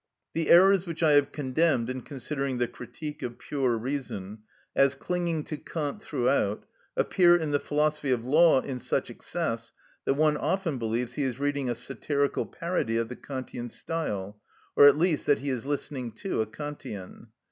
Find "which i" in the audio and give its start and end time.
0.87-1.11